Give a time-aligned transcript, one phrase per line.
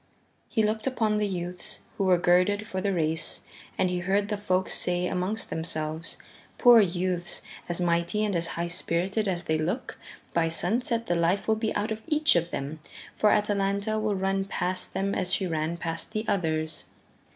[0.49, 3.43] He looked upon the youths who were girded for the race,
[3.77, 6.17] and he heard the folk say amongst themselves,
[6.57, 9.99] "Poor youths, as mighty and as high spirited as they look,
[10.33, 12.79] by sunset the life will be out of each of them,
[13.15, 16.85] for Atalanta will run past them as she ran past the others."